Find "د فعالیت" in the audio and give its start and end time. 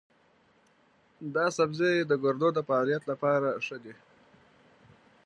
2.53-3.03